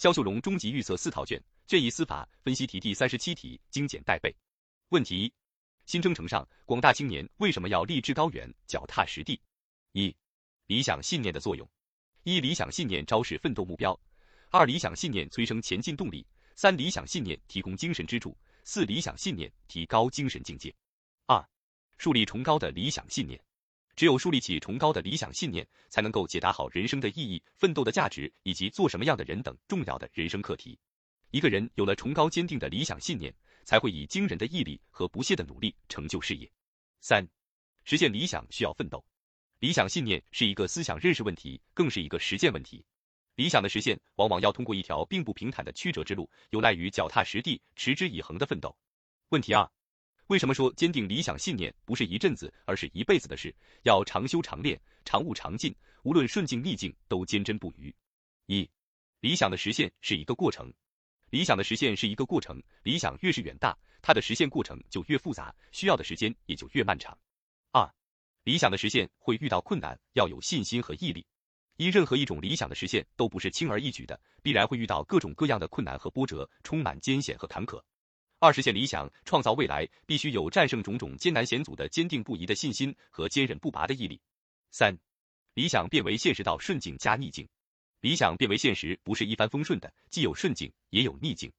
[0.00, 4.34] 肖秀荣终极预测四套卷，卷一司法分析题第三十七题，精简带背。
[4.88, 5.32] 问题一：
[5.84, 9.38] 新征程上，广大青年为什么要立志高远、脚踏实地？
[9.92, 10.16] 一、
[10.68, 11.68] 理想信念的作用。
[12.22, 13.92] 一、理想信念昭示奋斗目标；
[14.48, 16.24] 二、理想信念催生前进动力；
[16.56, 18.30] 三、理想信念提供精神支柱；
[18.64, 20.74] 四、理想信念提高精神境界。
[21.26, 21.46] 二、
[21.98, 23.38] 树立崇高的理想信念。
[24.00, 30.78] 只有树立起崇高的理想信念，才能够解答好人生的意义、奋斗的价值以及做什么样的人等重要的人生课题。
[31.32, 33.30] 一个人有了崇高坚定的理想信念，
[33.62, 36.50] 才会以惊人的毅力和不懈的努力成就事业。
[37.02, 37.28] 三、
[37.84, 39.04] 实现理想需要奋斗。
[39.58, 42.82] 理想信念是一个思想认识问题，更是一个实践问题。
[43.34, 48.74] 理想的实现往往要通过一条并不平坦的曲折之路，有赖于脚踏实地、持之以恒的奋斗。
[49.28, 49.70] 问题二。
[50.30, 53.52] 为什么说坚定理想信念不是一阵子，而是一辈子的事？
[53.82, 57.92] 要常修常练，常悟常进，无论顺境逆境都坚贞不渝。
[58.46, 58.70] 一，
[59.22, 60.72] 理想的实现是一个过程，
[61.30, 67.18] 理想的实现是一个过程，理想越是远大，它的实现过程就越复杂，需要的时间也就越漫长。
[67.72, 67.92] 二，
[68.44, 71.26] 理想的实现会遇到困难，要有信心和毅力。
[71.76, 77.82] 一，任何一种理想的实现都不是轻而易举的，必然会遇到各种各样的困难和波折，充满艰险和坎坷。
[78.42, 84.18] 二实现理想，创造未来，必须有战胜种种艰难险阻的坚定不移的信心和坚韧不拔的毅力。
[84.70, 84.96] 三，
[85.52, 87.46] 理想变为现实到顺境加逆境，
[88.00, 91.52] 理想变为现实不是一帆风顺的，既有顺境也有逆境。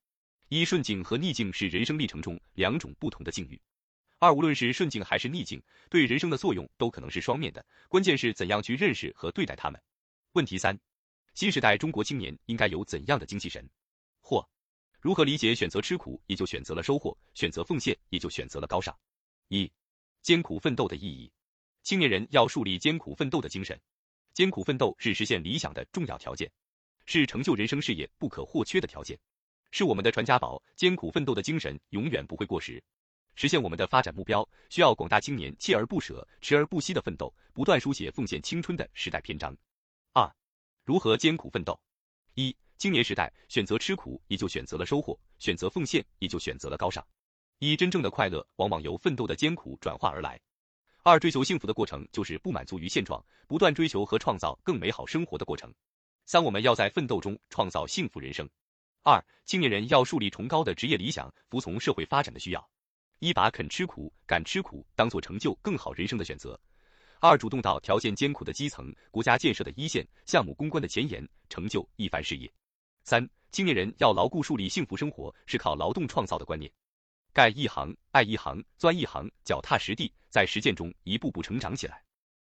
[0.50, 3.62] 一顺境和逆境是人生历程中两种不同的境遇。
[4.18, 9.80] 二无论是顺境还是逆境，对人生的作用都可能是双面的，关键是怎样去认识和对待他们。
[10.32, 10.76] 问题三，
[11.36, 13.70] 新时代中国青年应该有怎样的精气神？
[14.20, 14.50] 或
[15.02, 18.95] 如何理解选择吃苦，也就选择了收获；选择奉献，也就选择了高尚。
[19.47, 19.69] 一、
[20.21, 21.31] 艰苦奋斗的意义。
[21.81, 23.81] 青年人要树立艰苦奋斗的精神。
[24.35, 26.49] 艰苦奋斗是实现理想的重要条件，
[27.07, 29.19] 是成就人生事业不可或缺的条件，
[29.72, 30.61] 是我们的传家宝。
[30.75, 32.81] 艰苦奋斗的精神永远不会过时。
[33.33, 39.57] 实现我们的发展目标，需要广大青年锲而不舍、持而不息的奋斗，不断书写奉献青春的时代篇章。
[40.13, 40.31] 二、
[40.85, 41.81] 如何艰苦奋斗？
[42.35, 42.56] 一。
[42.81, 47.06] 青年时代选择吃苦，也就选择了收获；选择奉献，也就选择了高尚。
[47.59, 50.42] 一真正的快乐，往往由奋斗的艰苦转化而来。
[51.03, 55.72] 二追求幸福的过程，就是不满足于现状，不断追求和创造更美好生活的过程。
[56.25, 58.50] 三我们要在奋斗中创造幸福人生。
[59.03, 62.70] 二青年人要树立崇高的职业理想，服从社会发展的需要。
[63.20, 66.59] 一把肯吃苦、敢吃苦当做成就更好人生的选择。
[67.20, 72.52] 二主动到条件艰苦的基层、国家建设的一线、项目攻关的前沿，成就一番事业。
[73.03, 76.72] 三青年人要牢固树立幸福生活是靠劳动创造的观念，
[77.34, 82.03] 干一行爱一行，钻一行，脚踏实地，在实践中一步步成长起来。